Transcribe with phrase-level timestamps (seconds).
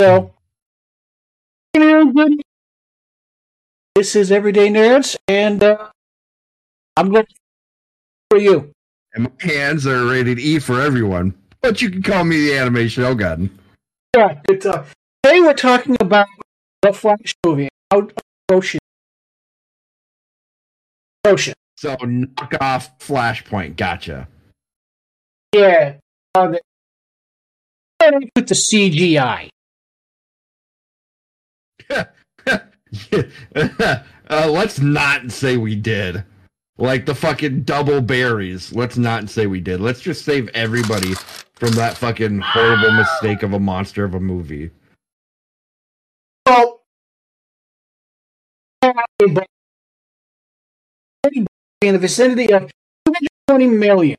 [0.00, 0.32] So,
[3.96, 5.88] this is Everyday Nerds, and uh,
[6.96, 7.26] I'm going
[8.30, 8.70] for you.
[9.14, 12.86] And my hands are rated E for everyone, but you can call me the Anime
[12.86, 13.58] Shogun.
[14.16, 14.86] Yeah, it's, uh,
[15.24, 16.28] today we're talking about
[16.82, 17.68] the Flash movie.
[17.90, 18.08] How
[18.48, 18.78] atrocious.
[21.24, 21.54] Atrocious.
[21.76, 23.76] So knock off Flashpoint.
[23.76, 24.28] Gotcha.
[25.52, 25.96] Yeah.
[26.36, 26.60] Uh, the,
[28.36, 29.48] with the CGI.
[31.90, 32.00] uh,
[34.30, 36.24] let's not say we did.
[36.76, 38.74] Like the fucking double Barrys.
[38.74, 39.80] Let's not say we did.
[39.80, 41.14] Let's just save everybody
[41.54, 44.70] from that fucking horrible mistake of a monster of a movie.
[51.82, 52.70] In the vicinity of
[53.06, 54.16] 220 million.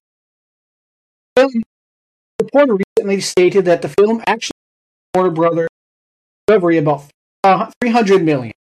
[2.41, 4.53] Reporter recently stated that the film actually
[5.15, 5.67] Warner Brother
[6.47, 7.05] delivery about
[7.43, 8.53] Uh, 300 million.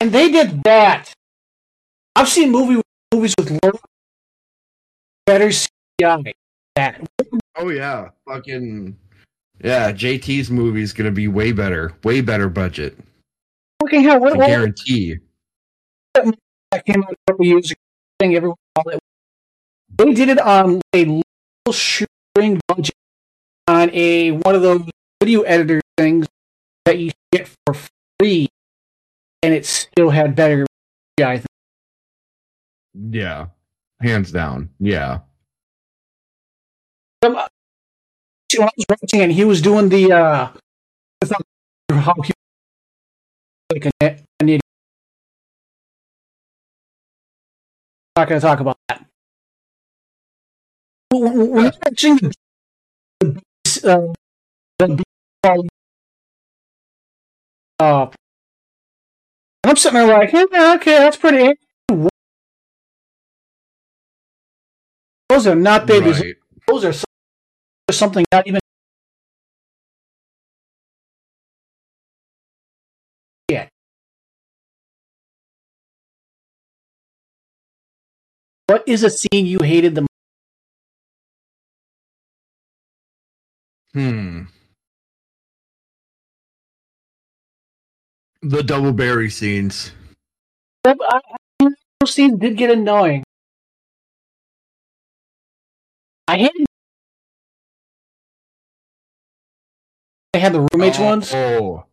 [0.00, 1.12] And they did that.
[2.14, 2.80] I've seen movie,
[3.12, 3.58] movies with
[5.26, 6.32] better CGI.
[6.76, 7.06] That.
[7.56, 8.96] Oh yeah, fucking
[9.62, 9.92] yeah.
[9.92, 12.98] JT's movie is gonna be way better, way better budget.
[13.80, 14.20] Fucking hell!
[14.20, 15.18] What, what, guarantee.
[16.14, 17.80] that came out a couple years ago.
[18.18, 19.00] Thing everyone called it.
[19.96, 22.94] They did it on a little shooting budget
[23.68, 24.82] on a one of those
[25.24, 26.26] video editor things
[26.84, 27.74] that you get for
[28.20, 28.48] free,
[29.42, 30.66] and it still had better.
[31.18, 31.46] I think.
[33.10, 33.46] Yeah,
[34.00, 34.68] hands down.
[34.78, 35.20] Yeah.
[37.22, 37.48] Um, I
[38.52, 40.12] was watching, and he was doing the.
[40.12, 40.48] uh
[41.90, 42.32] how he
[43.72, 43.90] like a,
[44.40, 44.60] an idiot.
[48.16, 49.06] Not going to talk about that.
[51.10, 52.18] When when you're watching
[53.20, 53.42] the,
[53.84, 54.12] uh,
[55.44, 55.68] the
[57.80, 58.06] uh,
[59.66, 61.54] I'm sitting there like, yeah, okay, that's pretty.
[65.28, 66.20] Those are not babies.
[66.20, 66.36] Right.
[66.66, 67.04] Those are so-
[67.90, 68.60] something not even.
[73.50, 73.68] Yeah.
[78.66, 80.08] What is a scene you hated the most?
[83.94, 84.44] Hmm.
[88.46, 89.92] The double Barry scenes.
[90.84, 91.20] I, I,
[91.98, 93.24] those scenes did get annoying.
[96.28, 96.66] I hated.
[100.34, 101.32] They had the roommates oh, ones.
[101.32, 101.86] Oh.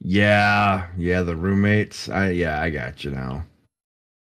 [0.00, 2.08] Yeah, yeah, the roommates.
[2.08, 3.44] I yeah, I got you now.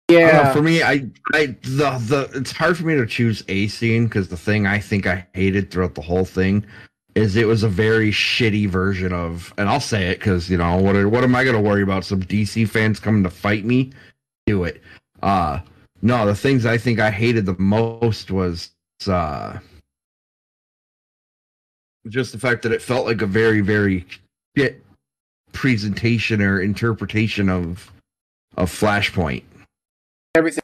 [0.09, 0.53] I don't know, Yeah.
[0.53, 4.29] for me, I, I the the it's hard for me to choose a scene because
[4.29, 6.67] the thing I think I hated throughout the whole thing
[7.15, 10.77] is it was a very shitty version of, and I'll say it because you know
[10.77, 10.97] what?
[11.07, 12.05] What am I going to worry about?
[12.05, 13.93] Some DC fans coming to fight me?
[14.47, 14.83] Do it.
[15.23, 15.61] Uh
[16.03, 18.71] no, the things I think I hated the most was
[19.07, 19.59] uh
[22.09, 24.05] just the fact that it felt like a very very
[24.57, 24.85] shit
[25.53, 27.91] presentation or interpretation of
[28.57, 29.45] of Flashpoint.
[30.35, 30.63] everything.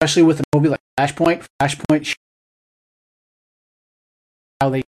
[0.00, 2.14] Especially with a movie like Flashpoint, Flashpoint, sh-
[4.60, 4.82] how they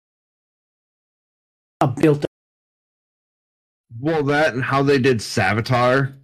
[1.80, 2.24] uh, built.
[2.24, 2.30] Up.
[4.00, 6.14] Well, that and how they did Savitar,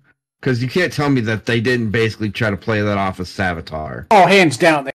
[0.41, 3.29] because you can't tell me that they didn't basically try to play that off as
[3.29, 4.07] Savitar.
[4.11, 4.85] Oh, hands down.
[4.85, 4.93] They,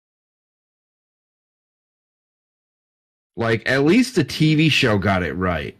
[3.35, 5.75] Like at least the TV show got it right.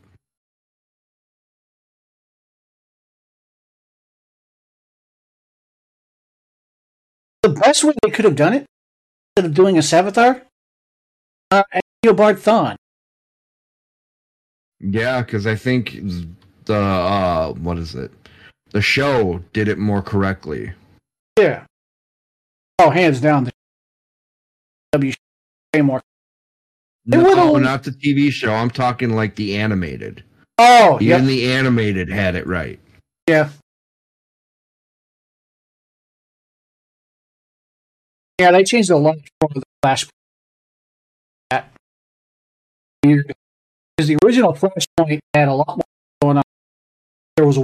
[7.43, 8.65] the best way they could have done it,
[9.37, 10.43] instead of doing a Savitar,
[11.51, 11.63] uh,
[12.05, 12.75] Eobard Thawne.
[14.79, 15.99] Yeah, because I think
[16.65, 18.11] the uh, what is it?
[18.71, 20.71] The show did it more correctly.
[21.37, 21.65] Yeah.
[22.77, 23.43] Oh, hands down.
[23.45, 23.51] The
[24.93, 25.13] W
[25.75, 26.01] way more.
[27.05, 28.53] No, would've- not the TV show.
[28.53, 30.23] I'm talking like the animated.
[30.57, 31.27] Oh, Even yeah.
[31.27, 32.79] the animated had it right.
[33.27, 33.49] Yeah.
[38.39, 40.09] Yeah, they changed a lot for the Flashpoint.
[43.03, 43.33] Weird
[43.95, 45.83] because the original Flashpoint had a lot more
[46.21, 46.43] going on.
[47.35, 47.57] There was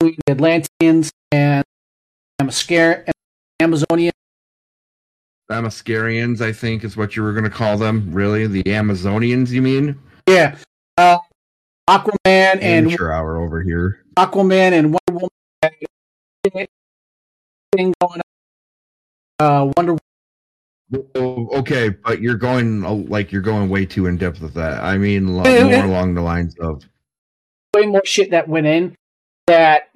[0.00, 1.64] the Atlanteans and
[2.40, 3.12] Amascar Amazonians.
[3.62, 4.12] Amazonian.
[5.50, 8.10] Amascarians, I think, is what you were going to call them.
[8.12, 9.50] Really, the Amazonians?
[9.50, 9.98] You mean?
[10.28, 10.56] Yeah,
[10.98, 11.18] uh,
[11.88, 14.02] Aquaman and Amateur hour over here.
[14.16, 15.28] Aquaman and Wonder Woman
[15.62, 16.68] had
[17.76, 18.20] thing going
[19.40, 19.68] on.
[19.68, 19.96] Uh, Wonder
[20.94, 24.82] okay, but you're going uh, like you're going way too in depth with that.
[24.82, 26.84] I mean, more along the lines of
[27.74, 28.96] Way more shit that went in
[29.46, 29.90] that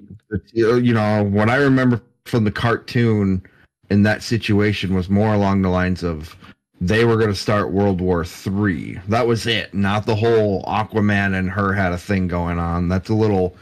[0.53, 3.43] you know what I remember from the cartoon
[3.91, 6.37] in that situation was more along the lines of
[6.81, 9.01] they were going to start World War Three.
[9.09, 12.89] That was it, not the whole Aquaman and her had a thing going on.
[12.89, 13.57] That's a little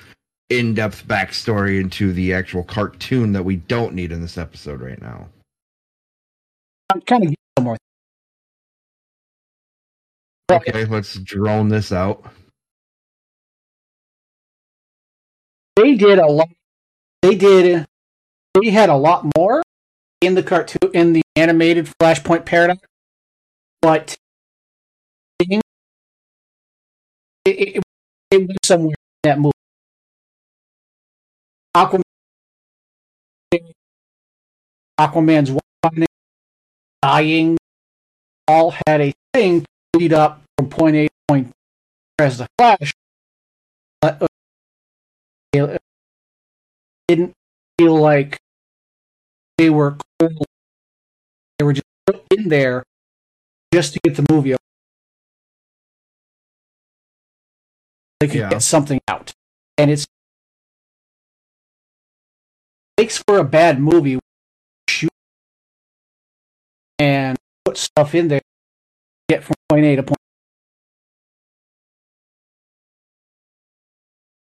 [0.51, 5.29] in-depth backstory into the actual cartoon that we don't need in this episode right now.
[6.93, 7.77] I'm kind of somewhere.
[10.51, 12.25] Okay, let's drone this out.
[15.77, 16.49] They did a lot.
[17.23, 17.85] They did.
[18.55, 19.63] They had a lot more
[20.21, 22.81] in the cartoon in the animated Flashpoint paradox,
[23.83, 24.17] but
[25.39, 25.61] it,
[27.45, 27.83] it,
[28.31, 28.95] it went somewhere
[29.25, 29.53] in that movie.
[31.77, 32.03] Aquaman,
[34.99, 36.08] Aquaman's wife
[37.03, 37.57] dying,
[38.47, 41.53] all had a thing to lead up from point A to point B.
[42.17, 42.93] Whereas the Flash
[44.03, 45.79] uh, uh,
[47.07, 47.33] didn't
[47.79, 48.39] feel like
[49.57, 50.45] they were cold.
[51.59, 52.85] They were just put in there
[53.73, 54.53] just to get the movie.
[54.53, 54.59] over.
[58.21, 58.51] They could Yeah.
[58.51, 59.33] get something out,
[59.77, 60.07] and it's
[62.99, 64.19] makes for a bad movie.
[67.79, 68.41] Stuff in there,
[69.29, 70.17] get from point A to point.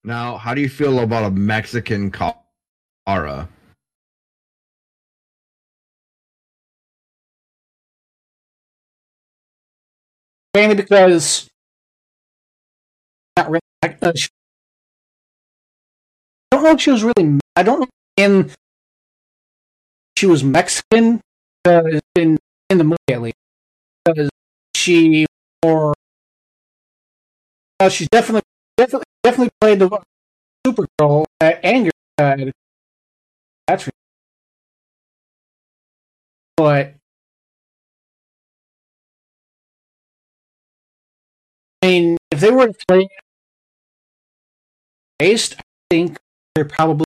[0.05, 3.49] Now, how do you feel about a Mexican Kara?
[10.57, 11.49] mainly because
[13.37, 13.61] not really.
[13.83, 14.29] Uh, she,
[16.51, 17.39] I don't know if she was really.
[17.55, 17.87] I don't know
[18.17, 18.51] in
[20.17, 21.21] she was Mexican
[21.63, 22.39] because in
[22.71, 23.37] in the movie at least
[24.05, 24.31] because
[24.77, 25.27] she
[25.65, 25.95] or
[27.81, 28.43] uh, she's definitely
[28.77, 29.89] definitely definitely played the
[30.67, 31.91] Supergirl uh, anger
[32.21, 32.53] side.
[33.67, 33.89] That's
[36.57, 36.95] but
[41.83, 43.09] I mean, if they were to play
[45.19, 46.19] based, I think
[46.55, 47.05] there probably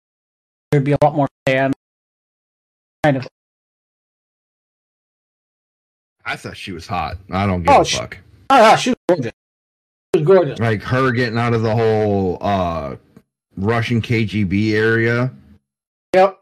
[0.71, 1.73] there'd be a lot more fan
[3.03, 3.27] kind of.
[6.27, 7.17] I thought she was hot.
[7.31, 8.17] I don't give Oh, a she- fuck.
[8.49, 9.31] Oh, she was gorgeous.
[10.13, 10.59] She was gorgeous.
[10.59, 12.97] Like her getting out of the whole uh
[13.55, 15.31] Russian KGB area
[16.13, 16.37] Yep.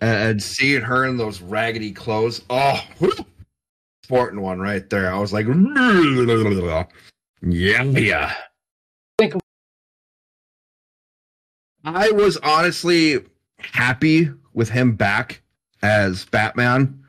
[0.00, 2.42] and seeing her in those raggedy clothes.
[2.50, 2.82] Oh,
[4.02, 5.12] important one right there.
[5.12, 5.46] I was like,
[7.42, 8.34] yeah, yeah.
[11.84, 13.24] I was honestly
[13.58, 15.40] happy with him back
[15.82, 17.00] as Batman.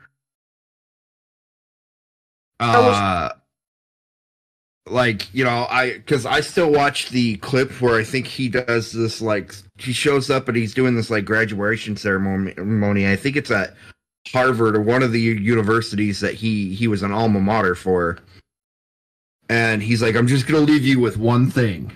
[2.60, 3.30] Uh,
[4.86, 8.92] like you know, I because I still watch the clip where I think he does
[8.92, 13.08] this like he shows up and he's doing this like graduation ceremony.
[13.10, 13.74] I think it's at
[14.32, 18.18] Harvard or one of the universities that he he was an alma mater for.
[19.50, 21.90] And he's like, I'm just gonna leave you with one thing.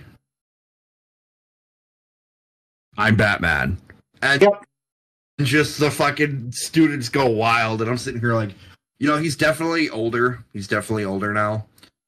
[2.97, 3.77] I'm Batman.
[4.21, 4.63] And Yep.
[5.41, 7.81] just the fucking students go wild.
[7.81, 8.51] And I'm sitting here like,
[9.03, 10.45] you know, he's definitely older.
[10.53, 11.65] He's definitely older now.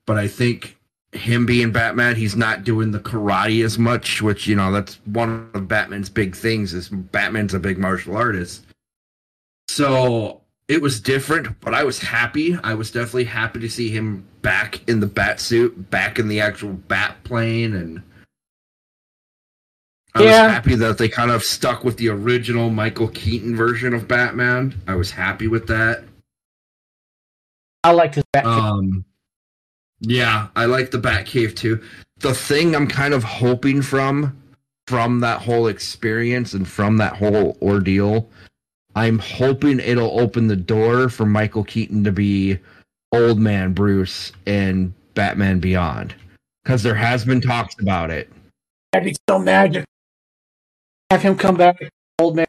[0.08, 0.78] But I think
[1.12, 5.50] him being Batman, he's not doing the karate as much, which, you know, that's one
[5.54, 8.64] of Batman's big things is Batman's a big martial artist.
[9.68, 12.58] So it was different, but I was happy.
[12.64, 16.40] I was definitely happy to see him back in the bat suit, back in the
[16.40, 18.02] actual bat plane, and
[20.14, 20.46] I Yeah.
[20.46, 24.76] was happy that they kind of stuck with the original Michael Keaton version of Batman.
[24.88, 26.06] I was happy with that.
[27.86, 28.46] I liked his back.
[28.46, 29.06] Um,
[30.00, 31.84] yeah, I like the Batcave too.
[32.18, 34.42] The thing I'm kind of hoping from
[34.88, 38.28] from that whole experience and from that whole ordeal,
[38.96, 42.58] I'm hoping it'll open the door for Michael Keaton to be
[43.12, 46.16] old man Bruce in Batman Beyond.
[46.64, 48.32] Because there has been talks about it.
[48.94, 49.86] That'd be so magic.
[51.12, 51.78] Have him come back,
[52.20, 52.48] old man.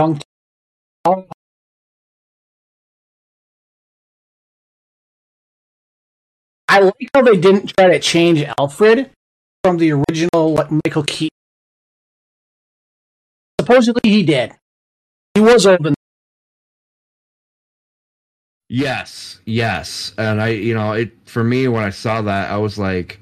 [0.00, 0.20] Young.
[6.70, 9.10] I like how they didn't try to change Alfred
[9.64, 11.36] from the original like Michael Keaton.
[13.60, 14.52] Supposedly he did.
[15.34, 15.94] He was in
[18.68, 20.14] Yes, yes.
[20.16, 23.18] And I, you know, it for me when I saw that, I was like,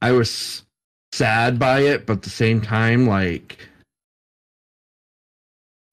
[0.00, 0.62] I was
[1.10, 3.68] sad by it, but at the same time, like,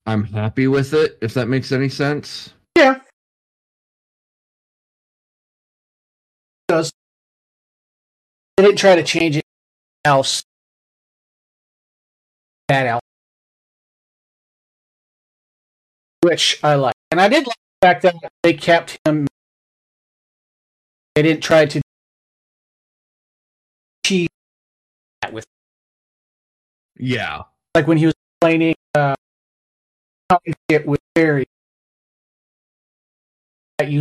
[0.05, 1.17] I'm happy with it.
[1.21, 2.53] If that makes any sense.
[6.69, 6.93] Does.
[8.55, 9.43] They didn't try to change it
[10.05, 10.43] else.
[12.69, 13.01] That out.
[16.21, 16.93] Which I like.
[17.11, 19.27] And I did like the fact that they kept him
[21.15, 21.81] they didn't try to
[24.05, 24.29] cheat
[25.21, 25.45] that with
[26.95, 27.43] Yeah.
[27.75, 29.15] like when he was explaining uh
[30.69, 31.45] it with Barry.
[33.79, 33.99] That you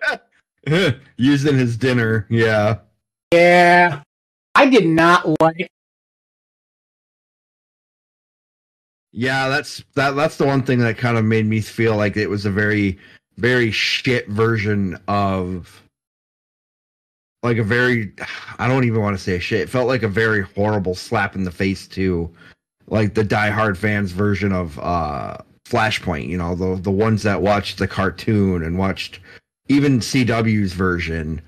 [1.16, 2.26] Using his dinner.
[2.30, 2.78] Yeah.
[3.32, 4.02] yeah.
[4.54, 5.68] I did not like
[9.16, 12.28] Yeah, that's that that's the one thing that kind of made me feel like it
[12.28, 12.98] was a very
[13.36, 15.82] very shit version of
[17.44, 18.12] like a very
[18.58, 19.60] I don't even want to say shit.
[19.60, 22.28] It felt like a very horrible slap in the face to
[22.88, 27.78] like the diehard fans version of uh Flashpoint, you know, the the ones that watched
[27.78, 29.20] the cartoon and watched
[29.68, 31.40] even CW's version.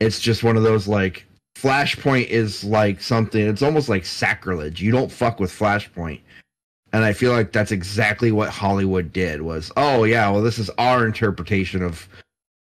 [0.00, 1.26] It's just one of those like
[1.56, 4.80] Flashpoint is like something it's almost like sacrilege.
[4.82, 6.20] You don't fuck with Flashpoint
[6.94, 10.70] and I feel like that's exactly what Hollywood did was, oh yeah, well this is
[10.78, 12.08] our interpretation of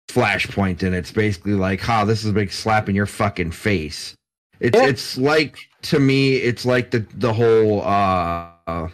[0.09, 4.15] Flashpoint, and it's basically like, ha, this is a big slap in your fucking face.
[4.61, 4.87] It's Yeah.
[4.87, 8.87] it's like to me, it's like the the whole uh, uh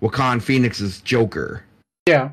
[0.00, 1.64] Joaquin Phoenix's Joker.
[2.06, 2.30] yeah.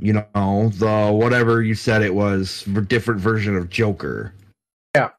[0.00, 4.32] You know, the whatever you said it was, a different version of Joker.
[4.94, 5.10] Yeah.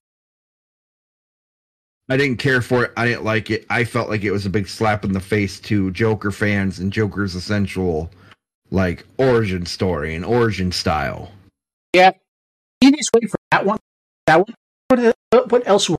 [2.07, 2.93] I didn't care for it.
[2.95, 3.65] I didn't like it.
[3.69, 6.93] I felt like it was a big slap in the face to Joker fans and
[6.93, 8.09] Joker's essential
[8.71, 11.31] like origin story and origin style.
[12.81, 13.79] Easiest way for that one.
[14.25, 14.55] That one.
[14.87, 15.89] What, what, what else?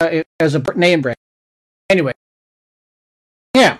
[0.00, 1.16] Uh, as a name brand.
[1.88, 2.12] Anyway.
[3.54, 3.78] Yeah.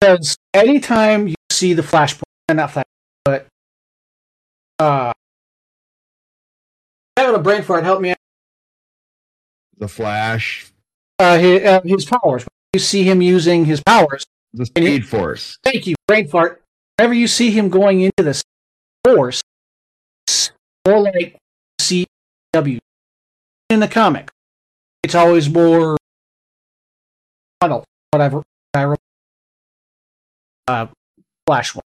[0.00, 2.84] Because anytime you see the Flashpoint, uh, not Flash,
[4.78, 5.12] uh,
[7.16, 8.16] having a brain fart help me out.
[9.78, 10.66] The Flash,
[11.18, 12.46] Uh, his, uh, his powers.
[12.72, 14.24] You see him using his powers.
[14.52, 15.58] the Speed Force.
[15.64, 16.62] Thank you, brain fart.
[16.98, 18.42] Whenever you see him going into this
[19.04, 19.42] force,
[20.26, 20.52] it's
[20.86, 21.36] more like
[21.80, 22.78] CW
[23.70, 24.30] in the comic.
[25.02, 25.96] It's always more
[27.60, 28.42] tunnel, whatever.
[28.74, 28.94] I
[30.68, 30.86] Uh,
[31.46, 31.82] Flash one.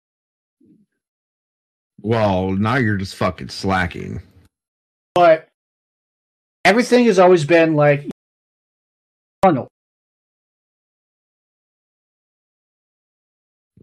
[2.08, 4.22] Well, now you're just fucking slacking.
[5.14, 5.50] But
[6.64, 8.10] everything has always been like
[9.42, 9.68] tunnel.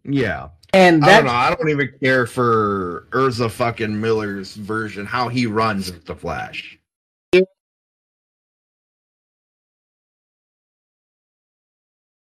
[0.04, 0.48] Yeah.
[0.72, 1.32] And I don't know.
[1.32, 6.78] I don't even care for Ezra fucking Miller's version, how he runs with the Flash.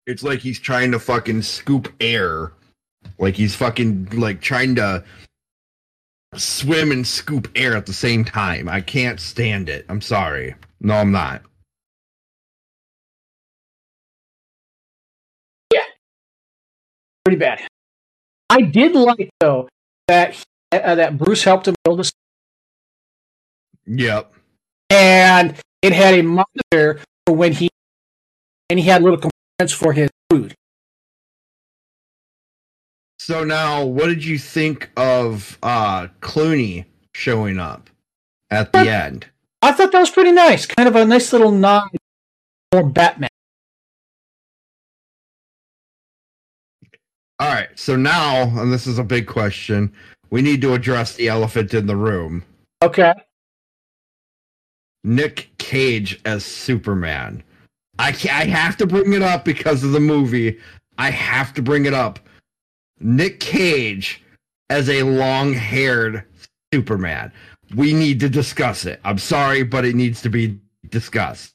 [0.05, 2.51] It's like he's trying to fucking scoop air.
[3.17, 5.05] Like he's fucking like trying to
[6.39, 8.67] swim and scoop air at the same time.
[8.69, 9.85] I can't stand it.
[9.89, 10.55] I'm sorry.
[10.81, 11.41] No, I'm not.
[15.73, 15.83] Yeah.
[17.25, 17.61] Pretty bad.
[18.49, 19.67] I did like though
[20.07, 22.03] that he- uh, that Bruce helped him build a
[23.85, 24.33] Yep.
[24.89, 27.69] and it had a monitor for when he
[28.69, 30.53] and he had little components for his food.
[33.25, 37.89] So now, what did you think of uh Clooney showing up
[38.51, 39.27] at the end?
[39.61, 41.87] I thought that was pretty nice, kind of a nice little nod
[42.73, 43.29] for Batman.
[47.39, 47.69] All right.
[47.79, 49.93] So now, and this is a big question,
[50.29, 52.43] we need to address the elephant in the room.
[52.81, 53.13] Okay,
[55.05, 57.41] Nick Cage as Superman.
[57.99, 60.59] I I have to bring it up because of the movie.
[60.97, 62.19] I have to bring it up.
[63.03, 64.23] Nick Cage
[64.69, 66.23] as a long-haired
[66.73, 67.31] Superman.
[67.75, 68.99] We need to discuss it.
[69.03, 71.53] I'm sorry, but it needs to be discussed.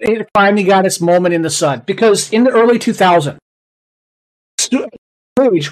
[0.00, 3.36] it finally got its moment in the sun because in the early 2000s,
[4.58, 4.88] Stu-
[5.38, 5.70] Cage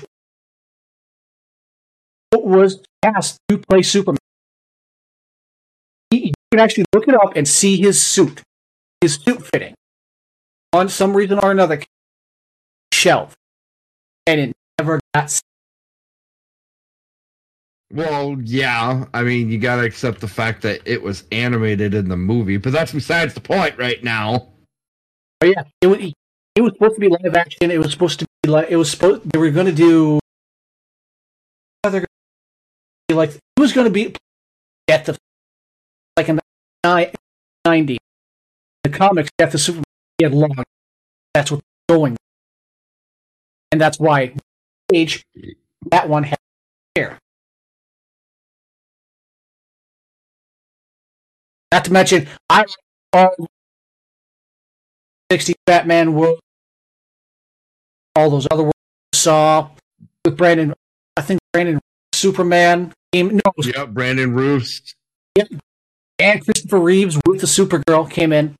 [2.32, 4.18] was asked to play Superman.
[6.10, 8.42] You can actually look it up and see his suit,
[9.00, 9.74] his suit fitting,
[10.72, 11.82] on some reason or another,
[12.92, 13.34] shelf,
[14.26, 15.40] and it never got.
[17.92, 19.04] Well, yeah.
[19.14, 22.56] I mean, you got to accept the fact that it was animated in the movie,
[22.56, 24.48] but that's besides the point right now.
[25.42, 26.12] Oh yeah, it was.
[26.56, 27.70] It was supposed to be live action.
[27.70, 29.30] It was supposed to be like it was supposed.
[29.30, 30.20] They were going to do.
[31.82, 32.06] They're
[33.10, 34.14] like it was going to be
[34.86, 35.18] Death of
[36.16, 37.12] like in the
[37.64, 37.98] ninety.
[38.82, 39.84] The comics Death of Superman
[40.18, 40.62] he had long.
[41.32, 42.16] That's what they're going,
[43.74, 44.32] and that's why
[44.92, 45.24] age
[45.90, 46.30] that one
[46.94, 47.18] hair.
[51.72, 52.66] Not to mention, I
[53.12, 53.34] all
[55.32, 56.38] 60 Batman world,
[58.14, 58.76] all those other worlds
[59.12, 59.70] saw
[60.24, 60.72] with Brandon.
[61.16, 61.80] I think Brandon
[62.12, 63.40] Superman came.
[63.44, 64.94] No, Yep, Brandon Routh.
[66.20, 68.54] and Christopher Reeves with the Supergirl came in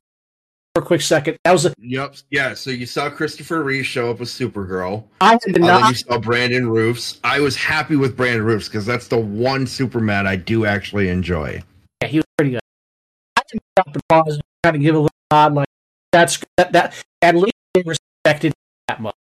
[0.75, 1.37] for a quick second.
[1.45, 2.17] That was a, Yep.
[2.29, 2.53] Yeah.
[2.53, 5.05] So you saw Christopher Reeve show up with Supergirl.
[5.21, 5.89] I And uh, then not.
[5.89, 7.17] you saw Brandon Routh.
[7.23, 11.63] I was happy with Brandon Routh because that's the one Superman I do actually enjoy.
[12.01, 12.59] Yeah, he was pretty good.
[13.37, 15.67] I can stop and pause and kind of give a little nod, like
[16.11, 18.53] that's that, that at least they respected
[18.89, 19.15] that much.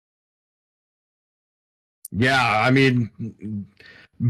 [2.12, 3.10] Yeah, I mean,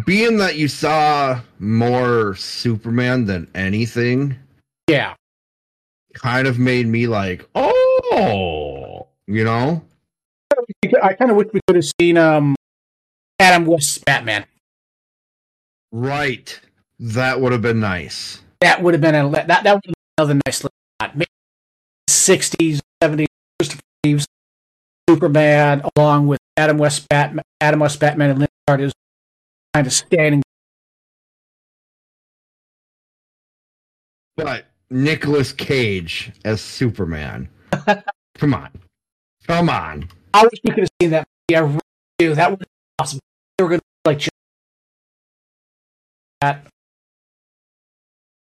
[0.06, 4.36] being that you saw more Superman than anything,
[4.86, 5.14] Yeah,
[6.14, 9.82] kind of made me like, oh, you know?
[11.02, 12.56] I kind of wish we could have seen um
[13.38, 14.44] Adam West's Batman.
[15.92, 16.60] Right.
[16.98, 18.42] That would have been nice.
[18.60, 21.12] That would have been a that that would have been another nice little nod.
[21.14, 21.30] Maybe
[22.08, 24.26] sixties, seventies, Christopher Reeves,
[25.08, 28.92] Superman, along with Adam West Batman, Adam West Batman, and Lynn Hart is
[29.72, 30.42] kind of standing.
[34.36, 37.48] But Nicolas Cage as Superman.
[38.36, 38.70] Come on.
[39.46, 40.08] Come on.
[40.34, 41.28] I wish we could have seen that.
[41.48, 41.80] Yeah, I really
[42.18, 42.34] do.
[42.34, 42.68] That been
[42.98, 43.20] awesome.
[43.56, 44.28] They were going to like
[46.40, 46.66] that.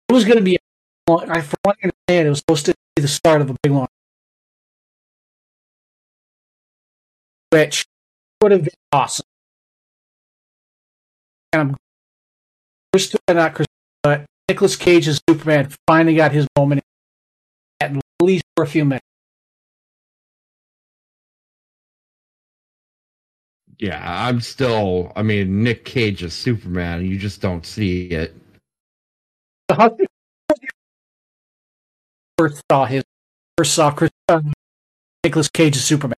[0.08, 0.58] It was going to be.
[1.08, 3.72] I, from what I understand, it was supposed to be the start of a big
[3.72, 3.88] long,
[7.50, 7.84] which
[8.40, 9.26] would have been awesome.
[11.52, 11.76] And I'm
[12.92, 13.66] Chris, not Chris,
[14.50, 16.82] Nicholas Cage's Superman finally got his moment,
[17.78, 19.06] at least for a few minutes.
[23.78, 28.34] Yeah, I'm still, I mean, Nick Cage as Superman, you just don't see it.
[32.36, 33.04] First saw his
[33.56, 34.40] first saw Chris uh,
[35.22, 36.16] Nicholas Cage's Superman.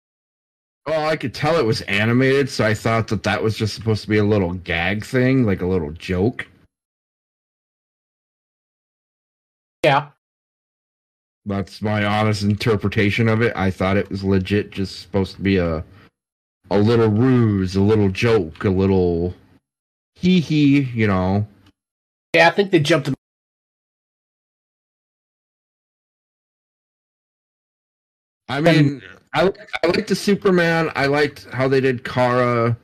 [0.88, 4.03] Well, I could tell it was animated, so I thought that that was just supposed
[4.03, 6.47] to be a little gag thing, like a little joke.
[9.83, 10.09] Yeah,
[11.45, 13.53] That's my honest interpretation of it.
[13.55, 15.83] I thought it was legit, just supposed to be a
[16.69, 19.33] a little ruse, a little joke, a little
[20.15, 21.47] hee hee, you know.
[22.33, 22.47] yeah.
[22.47, 23.09] I think they jumped.
[28.49, 29.01] I mean,
[29.33, 29.51] I
[29.83, 30.91] I liked the Superman.
[30.95, 32.77] I liked how they did Kara.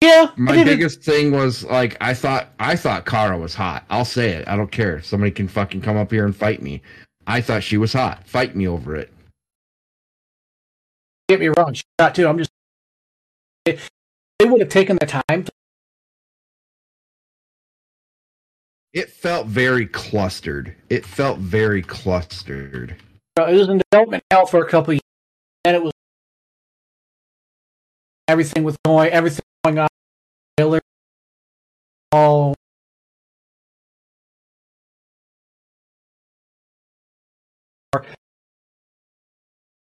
[0.00, 3.84] Yeah, My biggest thing was like I thought I thought Kara was hot.
[3.90, 4.48] I'll say it.
[4.48, 5.02] I don't care.
[5.02, 6.80] Somebody can fucking come up here and fight me.
[7.26, 8.26] I thought she was hot.
[8.26, 9.12] Fight me over it.
[11.28, 12.26] Get me wrong, she's not too.
[12.26, 12.50] I'm just.
[13.66, 13.78] They,
[14.38, 15.44] they would have taken the time.
[15.44, 15.52] To,
[18.94, 20.74] It felt very clustered.
[20.88, 22.96] It felt very clustered.
[23.38, 25.02] it was in development hell for a couple of years,
[25.66, 25.92] and it was
[28.26, 29.88] everything was going, everything going on.
[30.58, 30.80] Miller,
[32.12, 32.54] all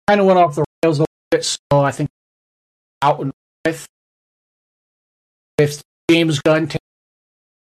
[0.08, 1.44] kind of went off the rails a little bit.
[1.44, 2.10] So I think
[3.02, 3.32] out and
[3.64, 3.86] with
[5.58, 6.70] with James Gunn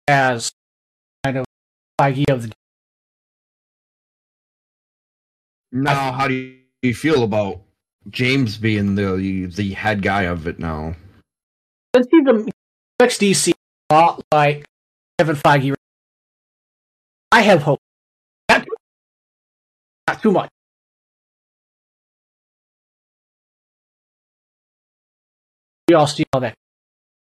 [0.08, 0.52] as
[1.24, 1.44] kind of
[2.00, 2.52] Feige of the
[5.72, 7.62] Now, how do you feel about
[8.10, 10.94] James being the the head guy of it now?
[11.94, 12.50] Let's see the
[13.90, 14.64] a lot like
[15.18, 15.74] Kevin Feige.
[17.30, 17.80] I have hope.
[18.48, 18.66] Not,
[20.08, 20.48] not too much.
[25.88, 26.54] We all see all that.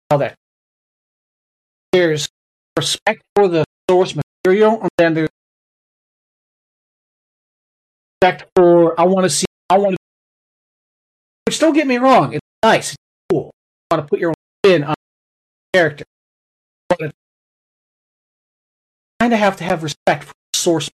[0.09, 0.35] All that.
[1.91, 2.27] There's
[2.75, 5.29] respect for the source material, and then there's
[8.21, 9.45] respect for I want to see.
[9.69, 9.97] I want to.
[11.45, 12.97] Which don't get me wrong, it's nice, it's
[13.29, 13.51] cool.
[13.91, 14.36] You want to put your own
[14.67, 14.95] spin on
[15.73, 16.05] character,
[16.89, 17.11] but
[19.19, 20.89] kind of have to have respect for source.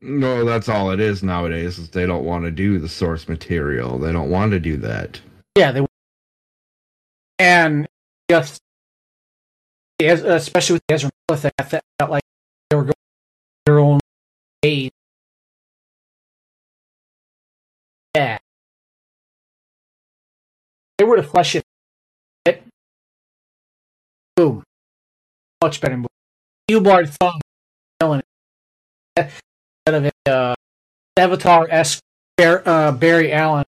[0.00, 1.78] No, that's all it is nowadays.
[1.78, 3.98] Is they don't want to do the source material.
[3.98, 5.20] They don't want to do that.
[5.56, 5.86] Yeah, they
[7.38, 7.88] and
[8.30, 8.60] just
[10.00, 12.22] especially with the Ezra Miller thing, I felt like
[21.06, 21.64] were to flesh it.
[24.36, 24.62] boom,
[25.62, 26.08] much better movie.
[26.68, 26.74] It
[29.16, 30.54] instead of a uh,
[31.16, 32.02] Avatar esque
[32.38, 33.64] uh, Barry Allen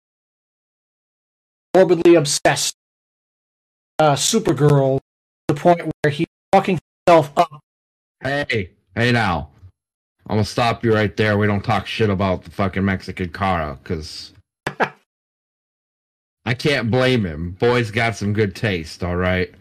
[1.75, 2.75] morbidly obsessed
[3.99, 7.61] uh, Supergirl to the point where he fucking himself up.
[8.23, 9.51] Hey, hey now.
[10.29, 11.39] I'm gonna stop you right there.
[11.39, 14.35] We don't talk shit about the fucking Mexican Kara, because
[16.49, 17.51] I can't blame him.
[17.59, 19.53] Boy's got some good taste, all right.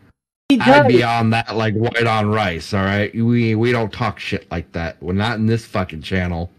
[0.50, 3.13] I'd be on that like white on rice, all right.
[3.13, 4.95] We we don't talk shit like that.
[5.04, 6.50] We're not in this fucking channel.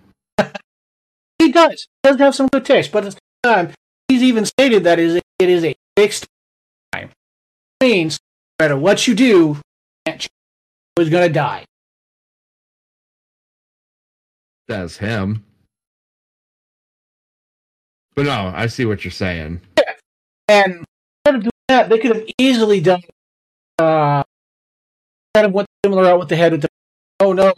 [1.38, 1.88] He does.
[2.02, 3.74] He does have some good taste, but at the same time,
[4.08, 6.26] he's even stated that is it is a fixed
[6.92, 7.08] time.
[7.82, 8.18] Means
[8.60, 9.60] no matter what you do, you
[10.04, 10.30] can't change.
[10.98, 11.64] Who's gonna die?
[14.66, 15.42] That's him.
[18.14, 19.60] But no, I see what you're saying.
[20.48, 20.84] And
[21.26, 23.02] instead of doing that, they could have easily done
[23.78, 24.22] uh
[25.34, 26.68] kind of went similar out with the head with the
[27.20, 27.52] oh no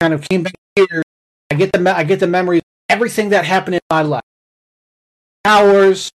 [0.00, 1.02] kind of came back here.
[1.50, 4.22] I get the I get the memories everything that happened in my life.
[5.44, 6.10] Hours,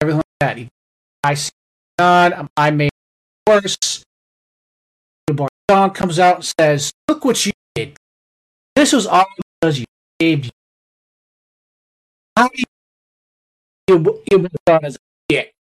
[0.00, 0.68] everything like that.
[1.24, 1.50] I see
[1.98, 2.90] God, I made
[3.48, 4.04] worse.
[5.70, 7.96] Thawne comes out and says, Look what you did.
[8.76, 9.26] This was all
[9.60, 9.86] because you
[10.20, 10.50] saved you.
[12.36, 12.64] How do you
[13.88, 14.92] you you a
[15.28, 15.52] dick?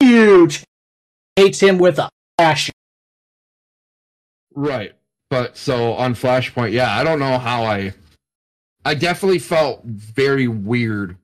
[0.00, 0.64] Huge
[1.36, 2.08] hates him with a
[2.38, 2.74] passion.
[4.54, 4.94] Right.
[5.30, 7.94] But so on Flashpoint, yeah, I don't know how I
[8.84, 11.16] I definitely felt very weird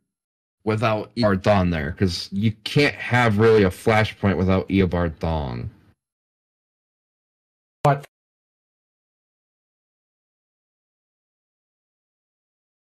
[0.64, 5.68] without Eobard Thawne there, because you can't have really a Flashpoint without Eobard Thawne.
[7.82, 8.06] But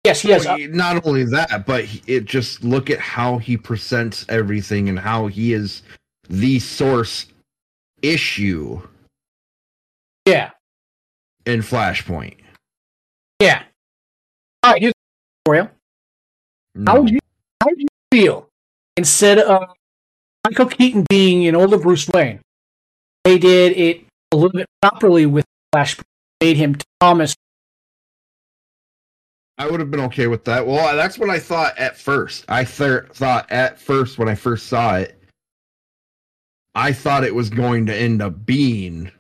[0.05, 0.47] yes, he has.
[0.47, 5.27] Uh, not only that, but it just look at how he presents everything and how
[5.27, 5.83] he is
[6.29, 7.27] the source
[8.03, 8.81] issue
[10.27, 10.51] yeah,
[11.47, 12.37] in Flashpoint.
[13.41, 13.63] yeah.
[14.65, 14.93] All right, here's
[15.45, 15.69] for you.
[16.79, 16.87] Mm.
[16.89, 17.01] How No.
[17.03, 17.19] would you
[17.61, 18.49] how would you feel
[18.97, 19.69] instead of
[20.45, 22.41] Michael Keaton being an older Bruce Wayne?
[23.25, 26.03] They did it a little bit properly with Flashpoint,
[26.41, 27.35] Made him Thomas.
[29.59, 30.67] I would have been okay with that.
[30.67, 32.45] Well, that's what I thought at first.
[32.49, 35.19] I th- thought at first when I first saw it,
[36.75, 39.11] I thought it was going to end up being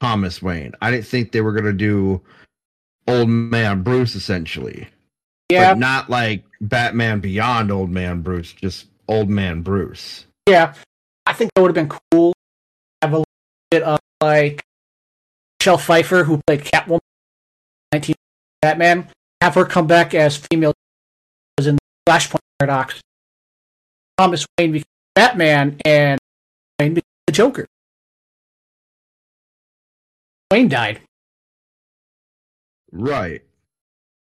[0.00, 0.72] Thomas Wayne.
[0.82, 2.20] I didn't think they were going to do
[3.08, 4.86] old man Bruce essentially,
[5.50, 10.26] Yeah, but not like Batman Beyond old man Bruce, just old man Bruce.
[10.48, 10.74] yeah.
[11.26, 12.32] I think that would have been cool.
[13.02, 13.24] Have a little
[13.70, 14.62] bit of like
[15.60, 16.98] Michelle Pfeiffer, who played Catwoman,
[17.92, 18.14] 19
[18.60, 19.08] Batman.
[19.40, 20.74] Have her come back as female
[21.58, 23.00] as in the Flashpoint Paradox.
[24.18, 26.18] Thomas Wayne became Batman, and
[26.78, 27.66] Wayne became the Joker.
[30.52, 31.00] Wayne died.
[32.92, 33.42] Right.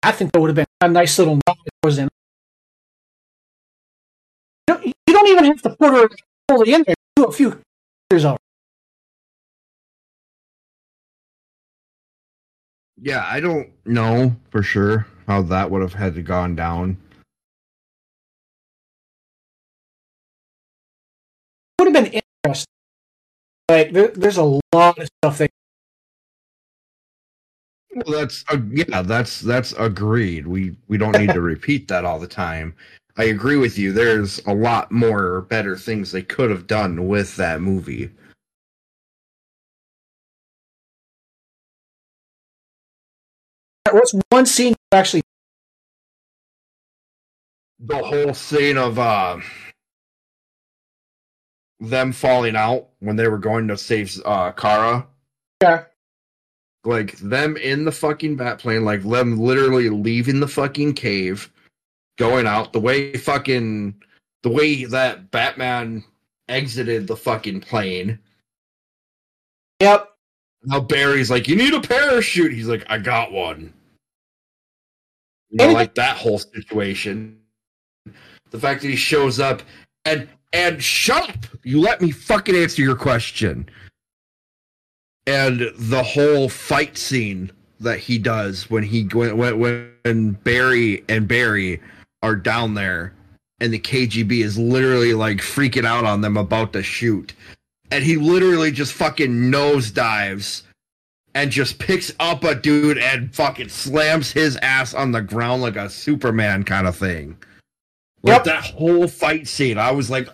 [0.02, 2.10] I think that would have been a nice little nod the end.
[4.68, 6.08] You don't, you don't even have to put her
[6.48, 6.94] fully in there.
[7.16, 7.60] Do a few
[8.10, 8.38] years of
[13.02, 16.98] Yeah, I don't know for sure how that would have had to gone down.
[21.78, 22.66] would have been interesting.
[23.70, 25.50] Like there, there's a lot of stuff that
[27.94, 30.46] Well, that's uh, yeah, that's that's agreed.
[30.46, 32.74] We we don't need to repeat that all the time.
[33.16, 33.92] I agree with you.
[33.92, 38.10] There's a lot more better things they could have done with that movie.
[43.92, 45.22] What's one scene you actually
[47.80, 49.38] The whole scene of uh,
[51.80, 55.06] them falling out when they were going to save uh, Kara,
[55.62, 55.84] yeah,
[56.84, 61.50] like them in the fucking bat plane, like them literally leaving the fucking cave,
[62.18, 62.72] going out.
[62.72, 63.94] The way fucking
[64.42, 66.04] the way that Batman
[66.48, 68.18] exited the fucking plane.
[69.80, 70.10] yep,
[70.64, 73.72] Now Barry's like, "You need a parachute." He's like, "I got one."
[75.50, 77.38] You know, like that whole situation.
[78.50, 79.62] The fact that he shows up
[80.04, 81.46] and and shut up.
[81.62, 83.68] You let me fucking answer your question.
[85.26, 89.58] And the whole fight scene that he does when he when when,
[90.02, 91.80] when Barry and Barry
[92.22, 93.14] are down there
[93.60, 97.34] and the KGB is literally like freaking out on them about to shoot.
[97.90, 100.62] And he literally just fucking nosedives
[101.34, 105.76] and just picks up a dude and fucking slams his ass on the ground like
[105.76, 107.36] a Superman kind of thing.
[108.22, 108.44] Like Yep.
[108.44, 110.28] that whole fight scene, I was like,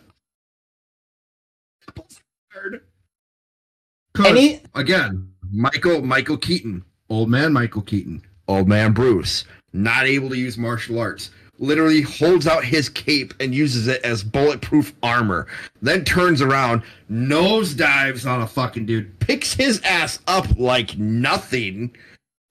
[4.12, 10.30] because Any- again, Michael Michael Keaton, old man Michael Keaton, old man Bruce, not able
[10.30, 11.30] to use martial arts.
[11.58, 15.46] Literally holds out his cape and uses it as bulletproof armor.
[15.82, 21.94] Then turns around, nose dives on a fucking dude, picks his ass up like nothing,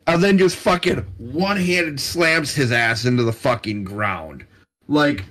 [0.08, 4.46] and then just fucking one handed slams his ass into the fucking ground.
[4.88, 5.26] Like,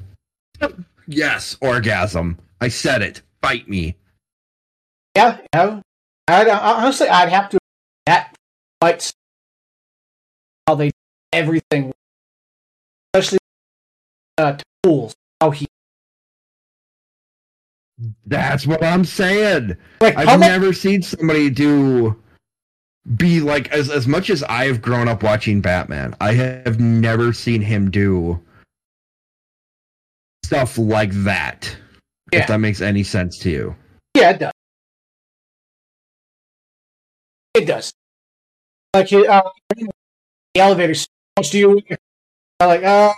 [1.07, 2.39] yes, orgasm.
[2.61, 3.23] I said it.
[3.43, 3.97] Fight me.
[5.17, 5.81] Yeah, yeah.
[6.29, 7.59] I'd, uh, honestly, I'd have to
[8.07, 8.35] that
[8.81, 9.13] fight
[10.67, 10.91] how they
[11.33, 11.93] everything,
[13.13, 13.39] especially
[14.39, 15.15] uh, tools.
[15.41, 15.67] How he
[18.27, 19.77] That's what I'm saying.
[20.01, 22.21] like I've they- never seen somebody do
[23.17, 26.15] be like as as much as I've grown up watching Batman.
[26.21, 28.41] I have never seen him do
[30.45, 31.77] stuff like that.
[32.33, 32.41] Yeah.
[32.41, 33.77] If that makes any sense to you.
[34.17, 34.53] Yeah, it does.
[37.55, 37.93] It does.
[38.95, 39.43] Like uh,
[39.77, 39.89] the
[40.61, 40.95] elevator
[41.43, 41.81] to you,
[42.61, 43.13] like, uh,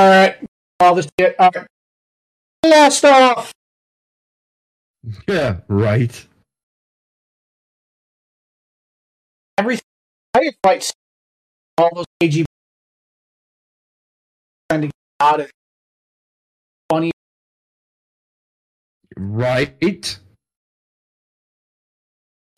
[0.00, 0.36] all right,
[0.80, 1.66] all this shit, all right,
[2.62, 3.52] blast off.
[5.28, 6.26] Yeah, right.
[9.58, 9.84] Everything,
[10.34, 10.92] fire fights,
[11.76, 12.44] all those KGB
[14.70, 15.52] trying to get out of it.
[16.90, 17.10] funny.
[19.16, 20.18] Right.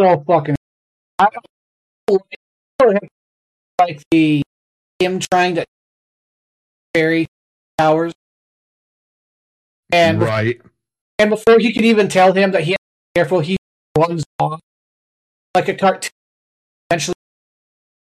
[0.00, 0.56] So fucking.
[1.18, 1.28] I
[2.06, 2.22] don't
[3.80, 4.42] like the
[4.98, 5.64] him trying to
[6.94, 7.26] bury
[7.82, 8.12] towers,
[9.92, 10.60] and right.
[11.18, 13.56] and before he could even tell him that he had to be careful, he
[13.98, 14.60] runs off
[15.54, 16.10] like a cartoon.
[16.90, 17.14] Eventually,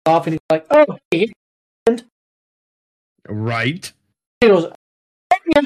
[0.06, 1.32] off and he's like, "Oh, hey."
[3.28, 3.92] Right.
[4.40, 5.62] he goes, "Oh, yeah."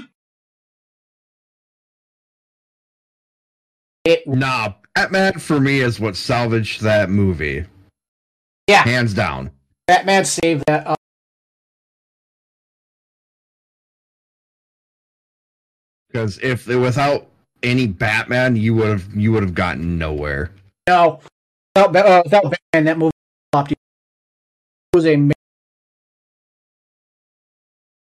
[4.04, 7.64] It Nah, Batman for me is what salvaged that movie.
[8.68, 8.82] Yeah.
[8.82, 9.50] Hands down.
[9.88, 10.86] Batman saved that.
[10.86, 10.94] Uh,
[16.16, 17.26] Because if without
[17.62, 20.50] any Batman, you would have you would have gotten nowhere.
[20.88, 21.20] no,
[21.76, 23.12] without, uh, without Batman, that movie
[23.52, 23.72] flopped.
[23.72, 23.78] It
[24.94, 25.12] was a.
[25.12, 25.34] I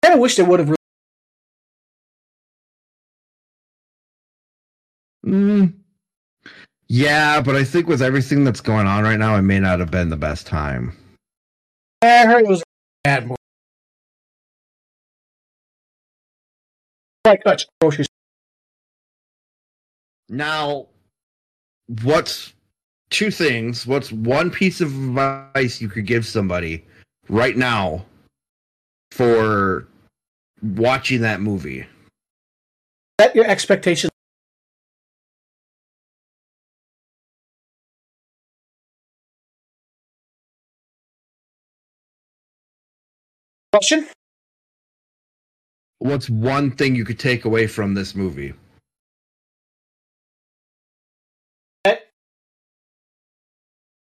[0.02, 0.74] kind of wish they would have.
[5.26, 5.74] Mm.
[6.88, 9.92] Yeah, but I think with everything that's going on right now, it may not have
[9.92, 10.96] been the best time.
[12.02, 12.64] I heard it was a
[13.04, 13.36] bad movie.
[17.28, 17.44] Like
[17.82, 18.06] grocery.
[20.30, 20.88] Now,
[22.04, 22.54] what's
[23.10, 23.86] two things?
[23.86, 26.86] What's one piece of advice you could give somebody
[27.28, 28.06] right now
[29.12, 29.90] for
[30.62, 31.86] watching that movie?
[33.20, 34.12] Set your expectations.
[43.74, 44.08] Question?
[46.00, 48.54] What's one thing you could take away from this movie?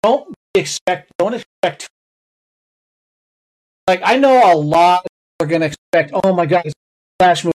[0.03, 1.13] Don't expect.
[1.19, 1.89] Don't expect.
[3.87, 5.07] Like I know a lot
[5.41, 6.13] are to expect.
[6.13, 6.75] Oh my god, it's
[7.19, 7.53] Flash movie.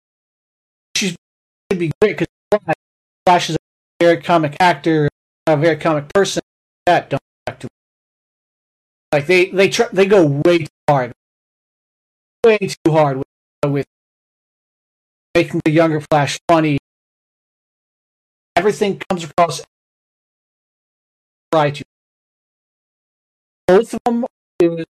[0.95, 2.27] She should be great because
[3.25, 3.59] Flash is a
[3.99, 5.09] very comic actor,
[5.45, 6.41] a very comic person.
[6.85, 7.67] That don't expect to.
[9.11, 11.11] Like they they try, they go way too hard,
[12.45, 13.85] way too hard with, with
[15.37, 16.79] making the younger Flash funny.
[18.55, 19.61] Everything comes across.
[21.51, 21.83] To
[23.67, 24.25] both of them
[24.59, 24.85] is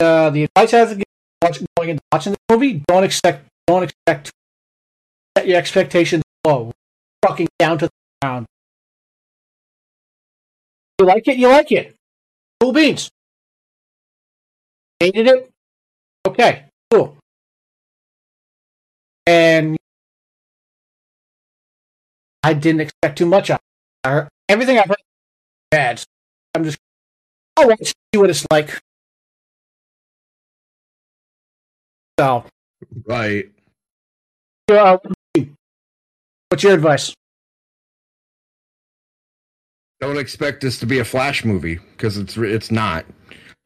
[0.00, 2.82] uh, the advice I have to give going into watching the movie.
[2.86, 4.30] Don't expect, don't expect
[5.36, 6.72] set your expectations low,
[7.24, 8.46] fucking down to the ground.
[10.98, 11.94] You like it, you like it.
[12.60, 13.10] Cool beans.
[15.00, 15.50] Hated it.
[16.26, 17.16] Okay, cool.
[19.26, 19.77] And
[22.42, 23.50] I didn't expect too much.
[23.50, 23.60] Out.
[24.04, 25.98] I heard, everything I've heard is bad.
[25.98, 26.06] So
[26.54, 26.78] I'm just
[27.56, 28.78] I'll watch see what it's like.
[32.18, 32.44] So,
[33.06, 33.50] Right.
[34.70, 34.98] uh,
[36.48, 37.14] what's your advice?
[40.00, 43.04] Don't expect this to be a Flash movie because it's it's not.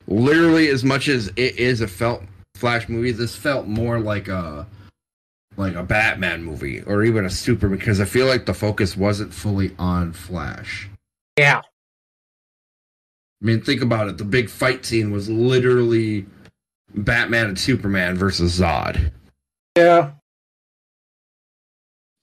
[0.07, 2.23] Literally, as much as it is a felt
[2.57, 4.67] Flash movie, this felt more like a
[5.57, 9.35] like a Batman movie or even a Superman because I feel like the focus wasn't
[9.35, 10.88] fully on Flash.
[11.38, 11.61] Yeah,
[13.43, 14.19] I mean, think about it.
[14.19, 16.27] The big fight scene was literally
[16.95, 19.11] Batman and Superman versus Zod.
[19.77, 20.12] yeah,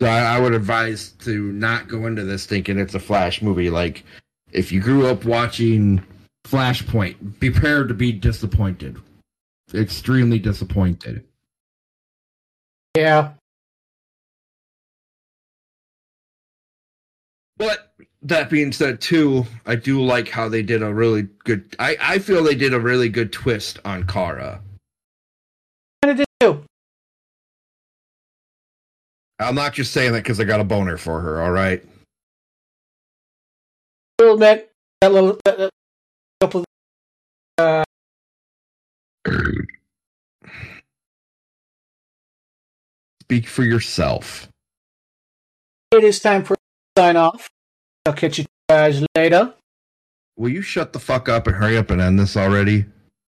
[0.02, 3.70] So I, I would advise to not go into this thinking it's a Flash movie.
[3.70, 4.06] Like,
[4.52, 6.04] if you grew up watching
[6.46, 8.98] Flashpoint, prepare to be disappointed.
[9.74, 11.26] Extremely disappointed.
[13.00, 13.32] Yeah.
[17.56, 21.78] But that being said, too, I do like how they did a really good.
[21.80, 24.60] I I feel they did a really good twist on Kara.
[26.04, 26.64] Kind of did too.
[29.40, 31.42] I'm not just saying that because I got a boner for her.
[31.42, 31.82] All right.
[34.20, 34.74] Little bit.
[35.00, 35.70] That little that, that
[36.42, 36.66] couple.
[37.58, 37.86] Uh,
[43.30, 44.50] Speak for yourself.
[45.92, 46.58] it is time for
[46.98, 47.48] sign off.
[48.08, 49.54] I'll catch you guys later.
[50.36, 52.86] Will you shut the fuck up and hurry up and end this already?